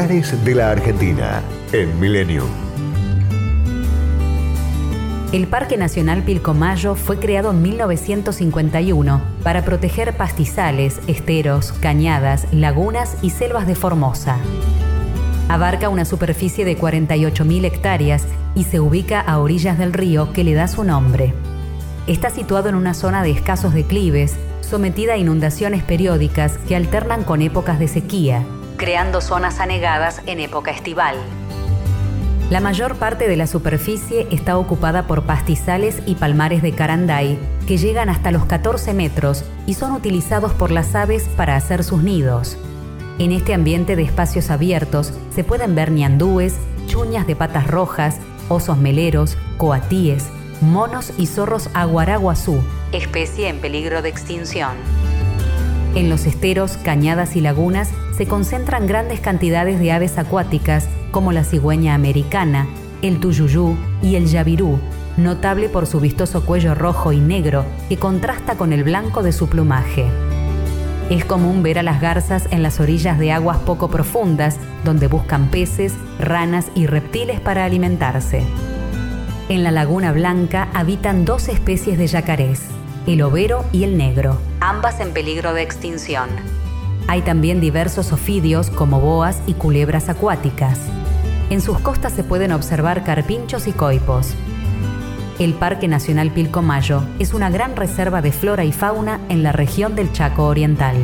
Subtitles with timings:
[0.00, 1.42] De la Argentina
[1.74, 2.48] en Millennium.
[5.30, 13.28] El Parque Nacional Pilcomayo fue creado en 1951 para proteger pastizales, esteros, cañadas, lagunas y
[13.28, 14.38] selvas de Formosa.
[15.50, 18.24] Abarca una superficie de 48.000 hectáreas
[18.54, 21.34] y se ubica a orillas del río que le da su nombre.
[22.06, 27.42] Está situado en una zona de escasos declives, sometida a inundaciones periódicas que alternan con
[27.42, 28.46] épocas de sequía,
[28.80, 31.14] creando zonas anegadas en época estival.
[32.48, 37.76] La mayor parte de la superficie está ocupada por pastizales y palmares de caranday que
[37.76, 42.56] llegan hasta los 14 metros y son utilizados por las aves para hacer sus nidos.
[43.18, 48.16] En este ambiente de espacios abiertos se pueden ver ñandúes, chuñas de patas rojas,
[48.48, 50.30] osos meleros, coatíes,
[50.62, 52.62] monos y zorros aguaraguazú,
[52.92, 54.72] especie en peligro de extinción.
[55.94, 61.42] En los esteros, cañadas y lagunas se concentran grandes cantidades de aves acuáticas como la
[61.42, 62.68] cigüeña americana,
[63.02, 64.78] el tuyuyú y el yavirú,
[65.16, 69.48] notable por su vistoso cuello rojo y negro que contrasta con el blanco de su
[69.48, 70.06] plumaje.
[71.10, 75.48] Es común ver a las garzas en las orillas de aguas poco profundas, donde buscan
[75.48, 78.44] peces, ranas y reptiles para alimentarse.
[79.48, 82.62] En la Laguna Blanca habitan dos especies de yacarés,
[83.06, 86.28] el overo y el negro, ambas en peligro de extinción.
[87.08, 90.78] Hay también diversos ofidios como boas y culebras acuáticas.
[91.48, 94.34] En sus costas se pueden observar carpinchos y coipos.
[95.38, 99.96] El Parque Nacional Pilcomayo es una gran reserva de flora y fauna en la región
[99.96, 100.96] del Chaco Oriental.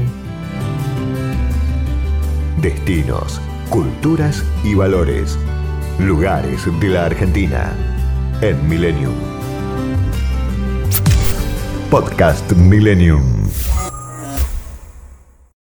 [2.61, 5.39] Destinos, culturas y valores.
[5.99, 7.73] Lugares de la Argentina
[8.43, 9.15] en Millennium.
[11.91, 13.66] Podcast Millennium.